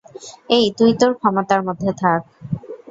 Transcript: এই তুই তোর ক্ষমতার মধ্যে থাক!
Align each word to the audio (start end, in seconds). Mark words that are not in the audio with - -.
এই 0.49 0.65
তুই 0.77 0.91
তোর 0.99 1.11
ক্ষমতার 1.19 1.61
মধ্যে 1.67 1.91
থাক! 2.01 2.21